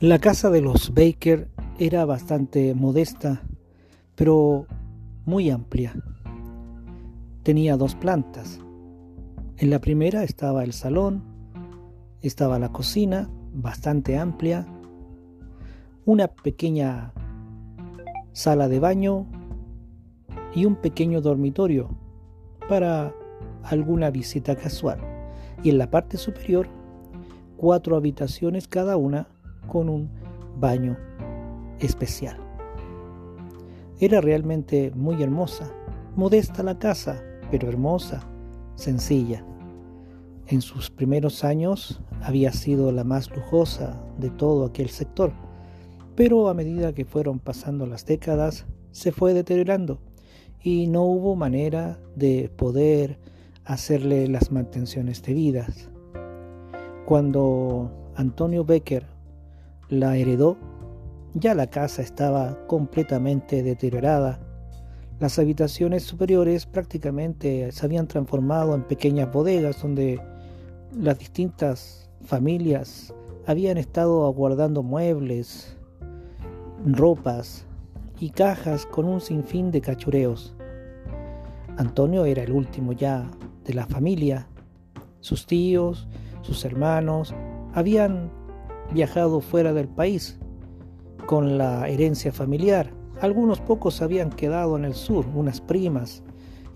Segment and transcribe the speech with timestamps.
[0.00, 3.40] La casa de los Baker era bastante modesta,
[4.14, 4.66] pero
[5.24, 5.94] muy amplia.
[7.42, 8.60] Tenía dos plantas.
[9.56, 11.22] En la primera estaba el salón,
[12.20, 14.66] estaba la cocina, bastante amplia,
[16.04, 17.14] una pequeña
[18.32, 19.24] sala de baño
[20.54, 21.88] y un pequeño dormitorio
[22.68, 23.14] para
[23.62, 24.98] alguna visita casual.
[25.62, 26.68] Y en la parte superior,
[27.56, 29.28] cuatro habitaciones cada una
[29.66, 30.10] con un
[30.58, 30.96] baño
[31.80, 32.36] especial.
[33.98, 35.72] Era realmente muy hermosa,
[36.16, 38.20] modesta la casa, pero hermosa,
[38.74, 39.44] sencilla.
[40.48, 45.32] En sus primeros años había sido la más lujosa de todo aquel sector,
[46.14, 49.98] pero a medida que fueron pasando las décadas se fue deteriorando
[50.62, 53.18] y no hubo manera de poder
[53.64, 55.88] hacerle las mantenciones debidas.
[57.04, 59.15] Cuando Antonio Becker
[59.88, 60.56] la heredó,
[61.34, 64.40] ya la casa estaba completamente deteriorada.
[65.18, 70.20] Las habitaciones superiores prácticamente se habían transformado en pequeñas bodegas donde
[70.92, 73.14] las distintas familias
[73.46, 75.76] habían estado aguardando muebles,
[76.84, 77.64] ropas
[78.18, 80.54] y cajas con un sinfín de cachureos.
[81.76, 83.30] Antonio era el último ya
[83.64, 84.48] de la familia.
[85.20, 86.08] Sus tíos,
[86.42, 87.34] sus hermanos
[87.74, 88.30] habían
[88.92, 90.38] viajado fuera del país
[91.26, 92.92] con la herencia familiar.
[93.20, 96.22] Algunos pocos habían quedado en el sur, unas primas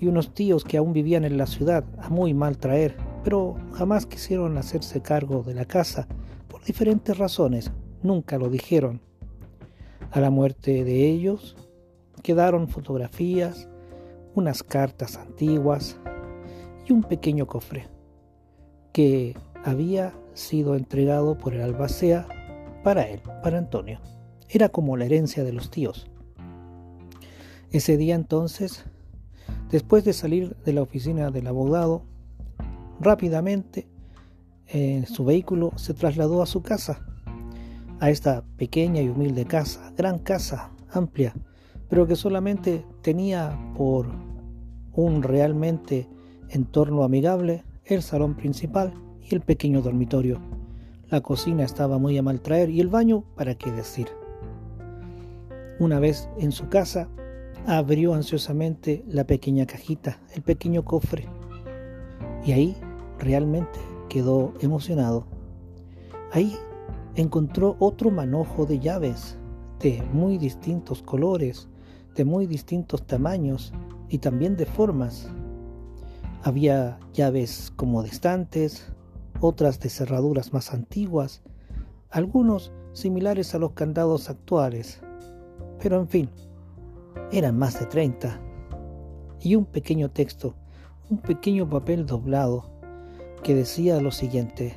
[0.00, 4.06] y unos tíos que aún vivían en la ciudad, a muy mal traer, pero jamás
[4.06, 6.06] quisieron hacerse cargo de la casa
[6.48, 9.00] por diferentes razones, nunca lo dijeron.
[10.10, 11.56] A la muerte de ellos
[12.22, 13.68] quedaron fotografías,
[14.34, 15.98] unas cartas antiguas
[16.86, 17.88] y un pequeño cofre
[18.92, 22.26] que había sido entregado por el albacea
[22.84, 24.00] para él, para Antonio.
[24.48, 26.10] Era como la herencia de los tíos.
[27.70, 28.84] Ese día entonces,
[29.70, 32.02] después de salir de la oficina del abogado,
[33.00, 33.86] rápidamente
[34.68, 37.04] en su vehículo se trasladó a su casa,
[38.00, 41.34] a esta pequeña y humilde casa, gran casa, amplia,
[41.88, 44.06] pero que solamente tenía por
[44.94, 46.08] un realmente
[46.48, 48.94] entorno amigable el salón principal
[49.28, 50.40] y el pequeño dormitorio.
[51.10, 54.08] La cocina estaba muy a mal traer y el baño, para qué decir.
[55.78, 57.08] Una vez en su casa,
[57.66, 61.26] abrió ansiosamente la pequeña cajita, el pequeño cofre,
[62.44, 62.76] y ahí
[63.18, 63.78] realmente
[64.08, 65.26] quedó emocionado.
[66.32, 66.56] Ahí
[67.14, 69.38] encontró otro manojo de llaves
[69.80, 71.68] de muy distintos colores,
[72.14, 73.72] de muy distintos tamaños
[74.08, 75.28] y también de formas.
[76.42, 78.92] Había llaves como distantes,
[79.40, 81.42] otras de cerraduras más antiguas,
[82.10, 85.00] algunos similares a los candados actuales,
[85.80, 86.30] pero en fin,
[87.30, 88.40] eran más de 30.
[89.40, 90.54] Y un pequeño texto,
[91.10, 92.64] un pequeño papel doblado,
[93.42, 94.76] que decía lo siguiente,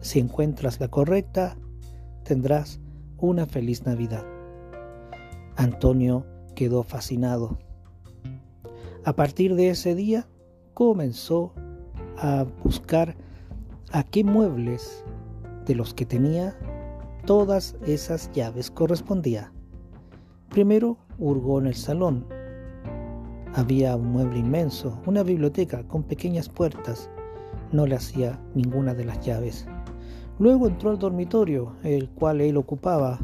[0.00, 1.56] si encuentras la correcta,
[2.24, 2.80] tendrás
[3.18, 4.24] una feliz Navidad.
[5.56, 6.24] Antonio
[6.54, 7.58] quedó fascinado.
[9.04, 10.28] A partir de ese día
[10.74, 11.52] comenzó
[12.16, 13.16] a buscar
[14.00, 15.04] qué muebles
[15.66, 16.56] de los que tenía
[17.26, 19.52] todas esas llaves correspondía.
[20.48, 22.26] Primero hurgó en el salón.
[23.54, 27.10] Había un mueble inmenso, una biblioteca con pequeñas puertas.
[27.70, 29.66] No le hacía ninguna de las llaves.
[30.38, 33.20] Luego entró al dormitorio, el cual él ocupaba.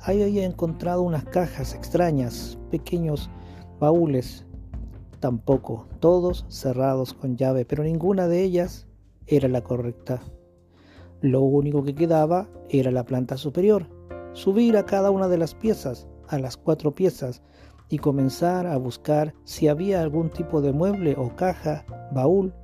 [0.00, 3.28] Ahí había encontrado unas cajas extrañas, pequeños
[3.78, 4.46] baúles,
[5.20, 8.86] tampoco, todos cerrados con llave, pero ninguna de ellas
[9.26, 10.22] era la correcta.
[11.20, 13.86] Lo único que quedaba era la planta superior,
[14.32, 17.42] subir a cada una de las piezas, a las cuatro piezas,
[17.88, 22.54] y comenzar a buscar si había algún tipo de mueble o caja, baúl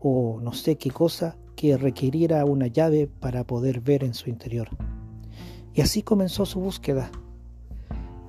[0.00, 4.68] o no sé qué cosa que requiriera una llave para poder ver en su interior.
[5.72, 7.10] Y así comenzó su búsqueda.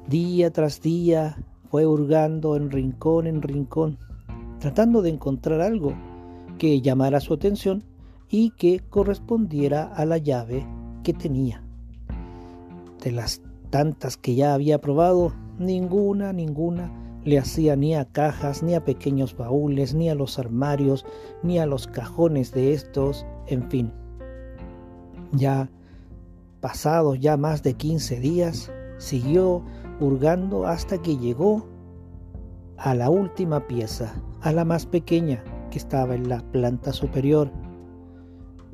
[0.07, 1.37] Día tras día
[1.69, 3.99] fue hurgando en rincón en rincón,
[4.59, 5.93] tratando de encontrar algo
[6.61, 7.83] que llamara su atención
[8.29, 10.63] y que correspondiera a la llave
[11.03, 11.63] que tenía.
[13.03, 13.41] De las
[13.71, 16.91] tantas que ya había probado, ninguna, ninguna
[17.23, 21.03] le hacía ni a cajas, ni a pequeños baúles, ni a los armarios,
[21.41, 23.91] ni a los cajones de estos, en fin.
[25.31, 25.67] Ya
[26.59, 29.63] pasados ya más de 15 días, siguió
[29.99, 31.65] hurgando hasta que llegó
[32.77, 37.49] a la última pieza, a la más pequeña, que estaba en la planta superior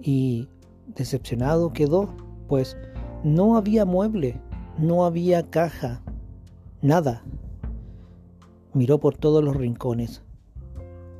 [0.01, 0.49] y
[0.87, 2.13] decepcionado quedó,
[2.49, 2.75] pues
[3.23, 4.41] No había mueble,
[4.77, 6.01] no había caja,
[6.81, 7.23] nada.
[8.73, 10.23] Miró por todos los rincones.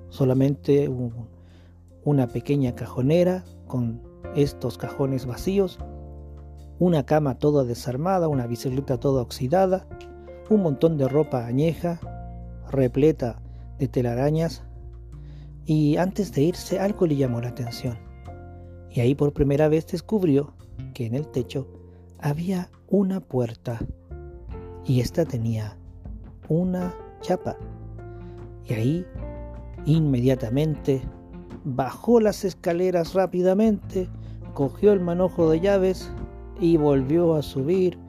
[0.10, 0.90] Solamente
[2.04, 4.02] una pequeña cajonera con
[4.36, 5.80] estos cajones vacíos,
[6.80, 9.88] una cama toda desarmada, una bicicleta toda oxidada,
[10.50, 12.00] un montón de ropa añeja,
[12.70, 13.42] repleta
[13.80, 14.67] de telarañas,
[15.68, 18.00] y antes de irse algo le llamó la atención.
[18.90, 20.54] Y ahí por primera vez descubrió
[20.94, 21.68] que en el techo
[22.20, 23.78] había una puerta
[24.86, 25.78] y esta tenía
[26.48, 27.58] una chapa.
[28.66, 29.06] Y ahí
[29.86, 31.02] inmediatamente
[31.66, 34.10] bajó las escaleras rápidamente,
[34.54, 36.10] cogió el manojo de llaves
[36.62, 38.00] y volvió a subir,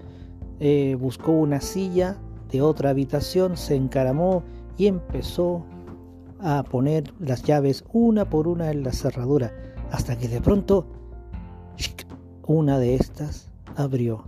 [0.61, 2.19] eh, buscó una silla
[2.53, 4.45] de otra habitación, se encaramó
[4.77, 5.65] y empezó
[6.41, 9.53] a poner las llaves una por una en la cerradura,
[9.91, 10.87] hasta que de pronto
[12.47, 14.25] una de estas abrió.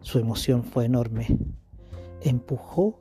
[0.00, 1.38] Su emoción fue enorme.
[2.20, 3.00] Empujó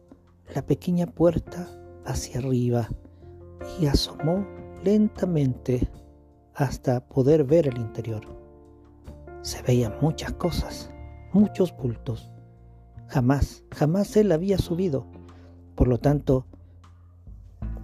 [0.56, 1.68] la pequeña puerta
[2.06, 2.88] hacia arriba
[3.80, 4.46] y asomó
[4.84, 5.88] lentamente
[6.56, 8.22] hasta poder ver el interior.
[9.42, 10.90] Se veían muchas cosas,
[11.34, 12.31] muchos bultos.
[13.08, 15.06] Jamás, jamás él había subido.
[15.75, 16.48] Por lo tanto,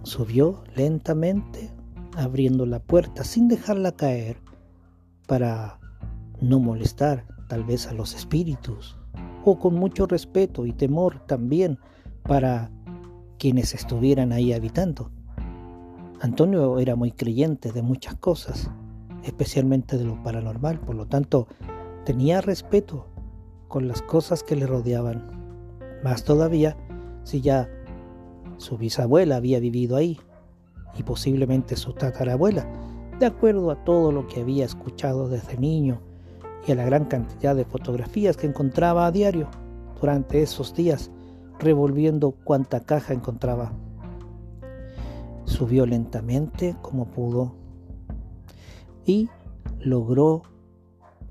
[0.02, 1.70] subió lentamente,
[2.16, 4.38] abriendo la puerta sin dejarla caer,
[5.26, 5.78] para
[6.40, 8.96] no molestar tal vez a los espíritus,
[9.44, 11.78] o con mucho respeto y temor también
[12.22, 12.70] para
[13.38, 15.10] quienes estuvieran ahí habitando.
[16.20, 18.70] Antonio era muy creyente de muchas cosas,
[19.24, 21.48] especialmente de lo paranormal, por lo tanto
[22.04, 23.06] tenía respeto
[23.68, 25.30] con las cosas que le rodeaban.
[26.04, 26.76] Más todavía
[27.24, 27.68] si ya
[28.60, 30.20] su bisabuela había vivido ahí
[30.98, 32.66] y posiblemente su tatarabuela,
[33.18, 36.02] de acuerdo a todo lo que había escuchado desde niño
[36.66, 39.48] y a la gran cantidad de fotografías que encontraba a diario
[39.98, 41.10] durante esos días,
[41.58, 43.72] revolviendo cuanta caja encontraba.
[45.44, 47.54] Subió lentamente como pudo
[49.06, 49.30] y
[49.78, 50.42] logró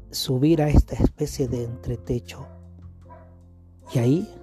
[0.10, 2.48] subir a esta especie de entretecho.
[3.94, 4.36] Y ahí,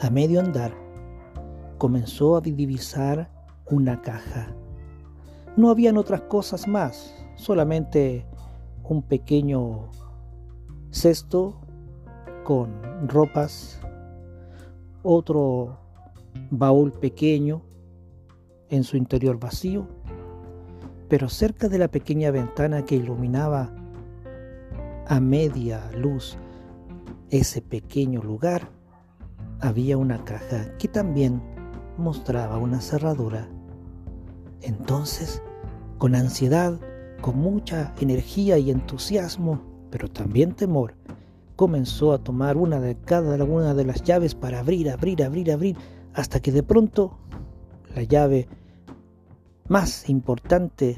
[0.00, 0.83] a medio andar,
[1.78, 3.30] comenzó a divisar
[3.70, 4.54] una caja.
[5.56, 8.26] No habían otras cosas más, solamente
[8.82, 9.90] un pequeño
[10.90, 11.60] cesto
[12.44, 12.72] con
[13.08, 13.80] ropas,
[15.02, 15.78] otro
[16.50, 17.62] baúl pequeño
[18.68, 19.86] en su interior vacío,
[21.08, 23.72] pero cerca de la pequeña ventana que iluminaba
[25.06, 26.36] a media luz
[27.30, 28.68] ese pequeño lugar,
[29.60, 31.42] había una caja que también
[31.98, 33.48] mostraba una cerradura.
[34.62, 35.42] Entonces,
[35.98, 36.78] con ansiedad,
[37.20, 39.60] con mucha energía y entusiasmo,
[39.90, 40.94] pero también temor,
[41.56, 45.76] comenzó a tomar una de cada una de las llaves para abrir, abrir, abrir, abrir,
[46.14, 47.18] hasta que de pronto
[47.94, 48.48] la llave
[49.68, 50.96] más importante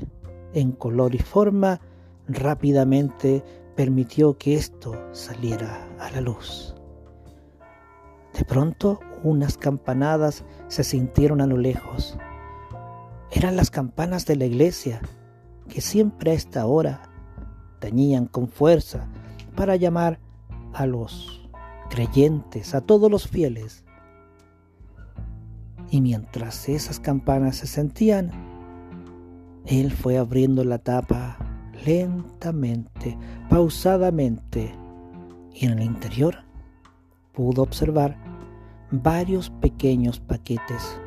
[0.54, 1.81] en color y forma
[2.28, 3.44] rápidamente
[3.76, 6.75] permitió que esto saliera a la luz.
[8.36, 12.18] De pronto unas campanadas se sintieron a lo lejos.
[13.30, 15.00] Eran las campanas de la iglesia
[15.68, 17.02] que siempre a esta hora
[17.78, 19.08] tañían con fuerza
[19.54, 20.20] para llamar
[20.75, 21.49] a los
[21.88, 23.84] creyentes, a todos los fieles.
[25.90, 28.30] Y mientras esas campanas se sentían,
[29.64, 31.38] él fue abriendo la tapa
[31.84, 33.16] lentamente,
[33.49, 34.75] pausadamente,
[35.54, 36.45] y en el interior
[37.37, 38.16] pudo observar
[38.90, 40.99] varios pequeños paquetes,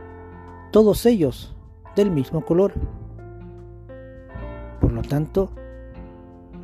[0.72, 1.56] todos ellos
[1.96, 2.74] del mismo color.
[4.80, 5.50] Por lo tanto,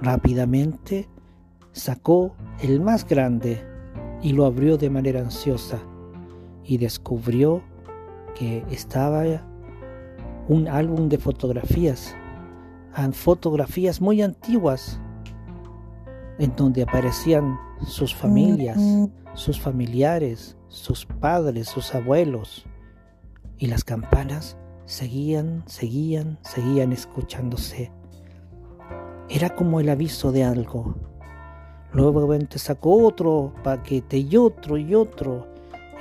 [0.01, 1.09] rápidamente
[1.71, 3.61] sacó el más grande
[4.21, 5.79] y lo abrió de manera ansiosa
[6.63, 7.61] y descubrió
[8.35, 9.23] que estaba
[10.47, 12.15] un álbum de fotografías,
[13.13, 14.99] fotografías muy antiguas,
[16.37, 18.79] en donde aparecían sus familias,
[19.33, 22.65] sus familiares, sus padres, sus abuelos,
[23.57, 27.91] y las campanas seguían, seguían, seguían escuchándose.
[29.29, 30.95] Era como el aviso de algo.
[31.93, 35.47] Luego sacó otro paquete y otro y otro.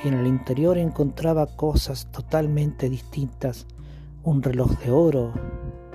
[0.02, 3.66] Y en el interior encontraba cosas totalmente distintas.
[4.24, 5.32] Un reloj de oro,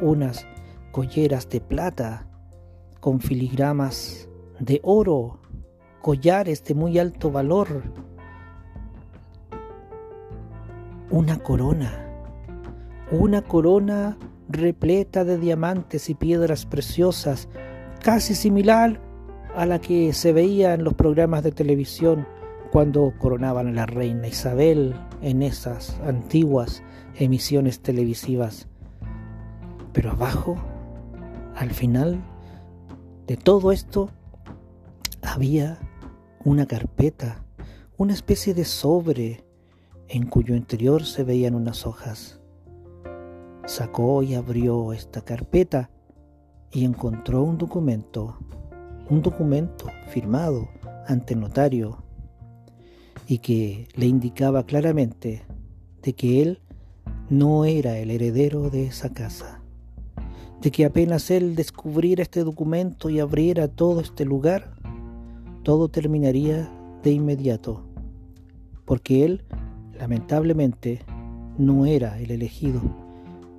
[0.01, 0.48] unas
[0.91, 2.25] colleras de plata
[3.00, 4.28] con filigramas
[4.60, 5.39] de oro,
[6.01, 7.84] collares de muy alto valor,
[11.10, 12.06] una corona,
[13.12, 14.18] una corona
[14.50, 17.48] repleta de diamantes y piedras preciosas
[18.04, 19.00] casi similar
[19.56, 22.28] a la que se veía en los programas de televisión
[22.72, 26.84] cuando coronaban a la reina Isabel en esas antiguas
[27.16, 28.68] emisiones televisivas.
[29.92, 30.56] Pero abajo,
[31.56, 32.22] al final
[33.25, 34.12] de todo esto,
[35.39, 35.79] había
[36.43, 37.46] una carpeta,
[37.96, 39.46] una especie de sobre
[40.10, 42.41] en cuyo interior se veían unas hojas.
[43.65, 45.91] Sacó y abrió esta carpeta
[46.74, 48.38] y encontró un documento,
[49.10, 50.67] un documento firmado
[51.08, 52.03] ante notario
[53.25, 55.46] y que le indicaba claramente
[56.01, 56.60] de que él
[57.29, 59.62] no era el heredero de esa casa,
[60.62, 64.78] de que apenas él descubriera este documento y abriera todo este lugar,
[65.70, 66.68] todo terminaría
[67.04, 67.84] de inmediato,
[68.86, 69.46] porque él,
[70.00, 71.06] lamentablemente,
[71.60, 72.82] no era el elegido.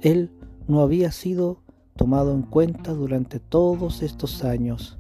[0.01, 0.33] Él
[0.67, 1.63] no había sido
[1.95, 4.99] tomado en cuenta durante todos estos años.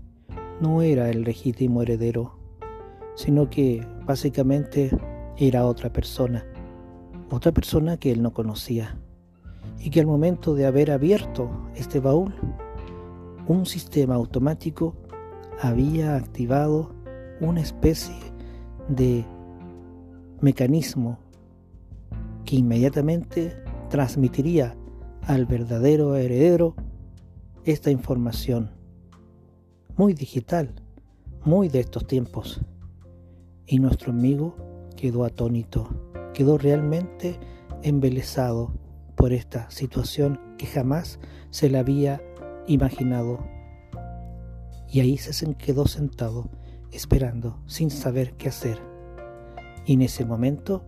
[0.61, 2.39] No era el legítimo heredero
[3.17, 4.97] sino que básicamente
[5.37, 6.47] era otra persona,
[7.29, 9.01] otra persona que él no conocía,
[9.81, 12.33] y que al momento de haber abierto este baúl,
[13.49, 14.95] un sistema automático
[15.61, 17.00] había activado
[17.41, 18.17] una especie
[18.89, 19.25] de
[20.41, 21.19] mecanismo
[22.45, 24.77] que inmediatamente transmitiría
[25.23, 26.75] al verdadero heredero
[27.65, 28.71] esta información,
[29.97, 30.75] muy digital,
[31.45, 32.61] muy de estos tiempos.
[33.67, 34.57] Y nuestro amigo
[34.97, 35.89] quedó atónito,
[36.35, 37.39] quedó realmente
[37.83, 38.73] embelesado
[39.17, 41.21] por esta situación que jamás
[41.51, 42.23] se le había
[42.67, 43.39] imaginado.
[44.91, 46.49] Y ahí se quedó sentado,
[46.93, 48.79] esperando, sin saber qué hacer.
[49.87, 50.85] Y en ese momento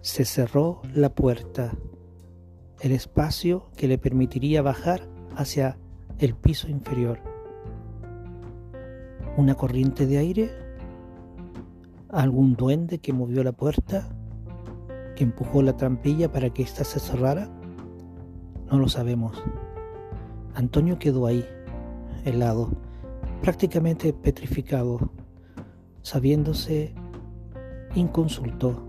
[0.00, 1.72] se cerró la puerta,
[2.80, 5.78] el espacio que le permitiría bajar hacia
[6.18, 7.20] el piso inferior.
[9.36, 10.64] Una corriente de aire
[12.14, 14.08] algún duende que movió la puerta,
[15.16, 17.48] que empujó la trampilla para que ésta se cerrara?
[18.70, 19.42] No lo sabemos.
[20.54, 21.44] Antonio quedó ahí,
[22.24, 22.70] helado,
[23.44, 25.10] prácticamente petrificado,
[26.00, 26.94] sabiéndose
[27.94, 28.82] inconsulto,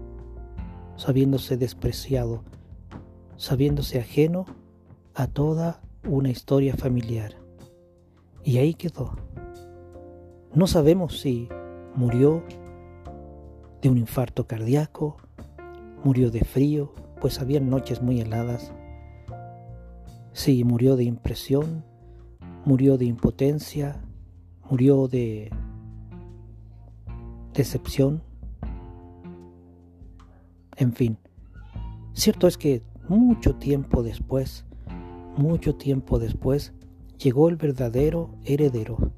[0.95, 2.41] sabiéndose despreciado,
[3.35, 4.45] sabiéndose ajeno
[5.13, 7.35] a toda una historia familiar.
[8.45, 9.17] Y ahí quedó.
[10.53, 11.49] No sabemos si
[11.93, 12.41] murió
[13.81, 15.17] de un infarto cardíaco,
[16.01, 18.71] murió de frío, pues había noches muy heladas.
[20.31, 21.83] Sí, murió de impresión,
[22.63, 24.04] murió de impotencia,
[24.69, 25.51] murió de
[27.53, 28.21] decepción.
[30.77, 31.17] En fin,
[32.13, 34.65] cierto es que mucho tiempo después,
[35.37, 36.73] mucho tiempo después,
[37.17, 39.11] llegó el verdadero heredero,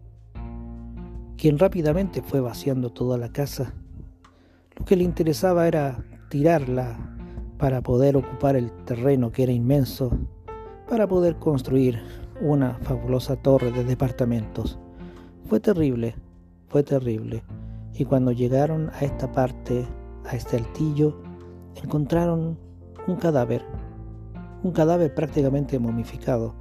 [1.36, 3.74] quien rápidamente fue vaciando toda la casa
[4.78, 6.98] lo que le interesaba era tirarla
[7.58, 10.12] para poder ocupar el terreno que era inmenso,
[10.88, 12.00] para poder construir
[12.42, 14.78] una fabulosa torre de departamentos.
[15.48, 16.16] Fue terrible,
[16.68, 17.44] fue terrible.
[17.94, 19.86] Y cuando llegaron a esta parte,
[20.26, 21.22] a este altillo,
[21.82, 22.58] encontraron
[23.08, 23.64] un cadáver,
[24.64, 26.54] un cadáver prácticamente momificado.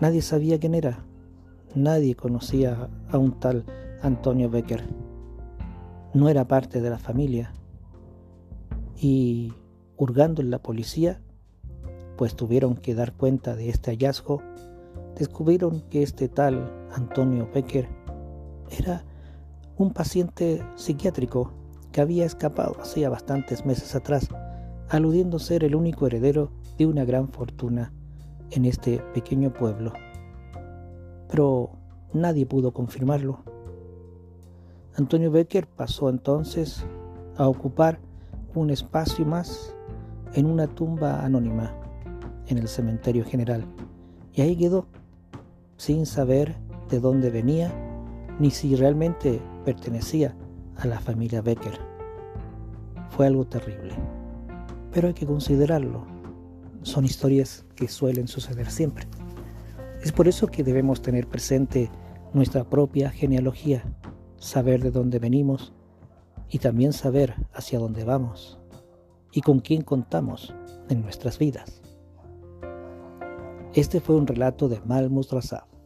[0.00, 1.04] Nadie sabía quién era,
[1.74, 3.64] nadie conocía a un tal
[4.02, 4.84] Antonio Becker
[6.14, 7.52] no era parte de la familia.
[8.96, 9.52] Y
[9.96, 11.20] hurgando en la policía,
[12.16, 14.42] pues tuvieron que dar cuenta de este hallazgo,
[15.18, 17.88] descubrieron que este tal Antonio Becker
[18.70, 19.04] era
[19.76, 21.52] un paciente psiquiátrico
[21.92, 24.28] que había escapado hacía bastantes meses atrás,
[24.88, 27.92] aludiendo ser el único heredero de una gran fortuna
[28.50, 29.92] en este pequeño pueblo.
[31.28, 31.70] Pero
[32.12, 33.42] nadie pudo confirmarlo.
[34.96, 36.84] Antonio Becker pasó entonces
[37.36, 37.98] a ocupar
[38.54, 39.74] un espacio más
[40.34, 41.74] en una tumba anónima
[42.46, 43.64] en el cementerio general.
[44.32, 44.86] Y ahí quedó,
[45.78, 46.56] sin saber
[46.90, 47.72] de dónde venía
[48.38, 50.36] ni si realmente pertenecía
[50.76, 51.78] a la familia Becker.
[53.10, 53.94] Fue algo terrible,
[54.92, 56.04] pero hay que considerarlo.
[56.82, 59.06] Son historias que suelen suceder siempre.
[60.02, 61.90] Es por eso que debemos tener presente
[62.32, 63.82] nuestra propia genealogía
[64.36, 65.72] saber de dónde venimos
[66.48, 68.58] y también saber hacia dónde vamos
[69.32, 70.54] y con quién contamos
[70.88, 71.77] en nuestras vidas.
[73.78, 75.77] Este fue un relato de Malmus Razab.